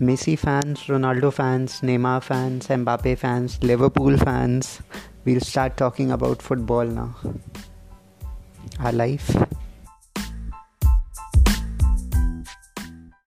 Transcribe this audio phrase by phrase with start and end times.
[0.00, 4.80] Messi fans, Ronaldo fans, Neymar fans, Mbappe fans, Liverpool fans.
[5.24, 7.14] We'll start talking about football now.
[8.80, 9.36] Our life